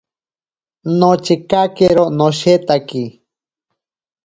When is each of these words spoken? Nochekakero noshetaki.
Nochekakero 0.99 2.05
noshetaki. 2.17 3.03